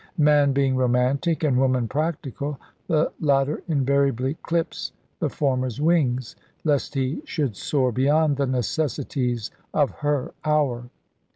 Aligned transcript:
Man 0.17 0.51
being 0.51 0.75
romantic, 0.77 1.43
and 1.43 1.59
woman 1.59 1.87
practical, 1.87 2.59
the 2.87 3.11
latter 3.19 3.61
invariably 3.67 4.33
clips 4.41 4.93
the 5.19 5.29
former's 5.29 5.79
wings, 5.79 6.35
lest 6.63 6.95
he 6.95 7.21
should 7.23 7.55
soar 7.55 7.91
beyond 7.91 8.37
the 8.37 8.47
necessities 8.47 9.51
of 9.75 9.91
her 9.99 10.33
hour. 10.43 10.89